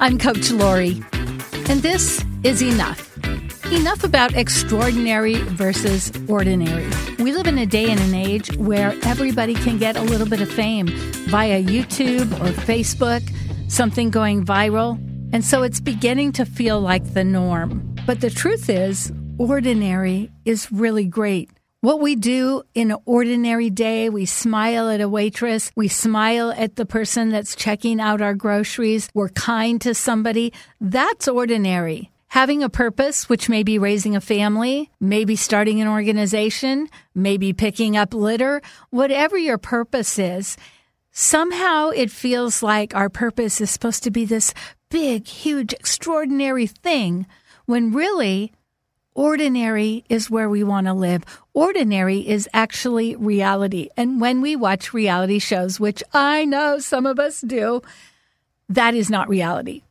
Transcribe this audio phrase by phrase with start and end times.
[0.00, 1.02] I'm Coach Lori,
[1.70, 3.16] and this is Enough.
[3.72, 6.86] Enough about extraordinary versus ordinary.
[7.18, 10.42] We live in a day and an age where everybody can get a little bit
[10.42, 10.88] of fame
[11.28, 13.22] via YouTube or Facebook,
[13.70, 14.98] something going viral,
[15.32, 17.96] and so it's beginning to feel like the norm.
[18.06, 21.50] But the truth is, ordinary is really great.
[21.84, 26.76] What we do in an ordinary day, we smile at a waitress, we smile at
[26.76, 30.54] the person that's checking out our groceries, we're kind to somebody.
[30.80, 32.10] That's ordinary.
[32.28, 37.98] Having a purpose, which may be raising a family, maybe starting an organization, maybe picking
[37.98, 40.56] up litter, whatever your purpose is,
[41.10, 44.54] somehow it feels like our purpose is supposed to be this
[44.88, 47.26] big, huge, extraordinary thing
[47.66, 48.54] when really
[49.14, 51.24] ordinary is where we want to live.
[51.52, 53.88] Ordinary is actually reality.
[53.96, 57.80] And when we watch reality shows, which I know some of us do,
[58.68, 59.82] that is not reality.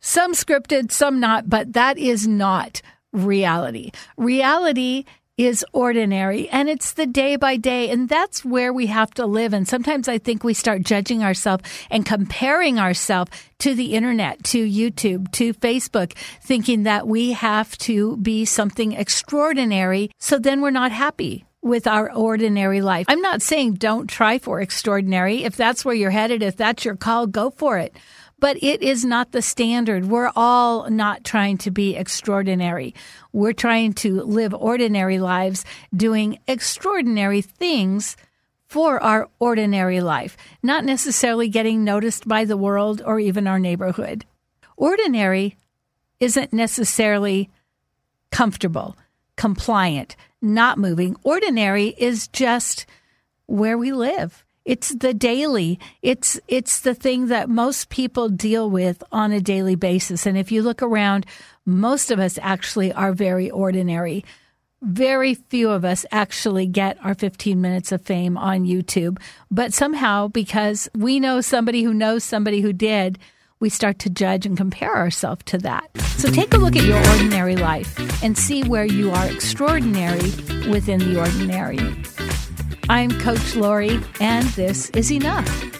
[0.00, 3.90] Some scripted, some not, but that is not reality.
[4.16, 5.04] Reality
[5.36, 7.90] is ordinary and it's the day by day.
[7.90, 9.52] And that's where we have to live.
[9.52, 14.64] And sometimes I think we start judging ourselves and comparing ourselves to the internet, to
[14.64, 20.10] YouTube, to Facebook, thinking that we have to be something extraordinary.
[20.18, 23.06] So then we're not happy with our ordinary life.
[23.08, 25.42] I'm not saying don't try for extraordinary.
[25.42, 27.96] If that's where you're headed, if that's your call, go for it
[28.44, 30.04] but it is not the standard.
[30.04, 32.94] We're all not trying to be extraordinary.
[33.32, 35.64] We're trying to live ordinary lives,
[35.96, 38.18] doing extraordinary things
[38.66, 44.26] for our ordinary life, not necessarily getting noticed by the world or even our neighborhood.
[44.76, 45.56] Ordinary
[46.20, 47.48] isn't necessarily
[48.30, 48.94] comfortable,
[49.36, 51.16] compliant, not moving.
[51.22, 52.86] Ordinary is just
[53.46, 54.44] where we live.
[54.64, 55.78] It's the daily.
[56.00, 60.24] It's it's the thing that most people deal with on a daily basis.
[60.26, 61.26] And if you look around,
[61.66, 64.24] most of us actually are very ordinary.
[64.80, 69.18] Very few of us actually get our 15 minutes of fame on YouTube.
[69.50, 73.18] But somehow, because we know somebody who knows somebody who did,
[73.64, 75.88] we start to judge and compare ourselves to that.
[76.18, 80.30] So take a look at your ordinary life and see where you are extraordinary
[80.68, 81.78] within the ordinary.
[82.90, 85.73] I'm Coach Lori, and this is Enough.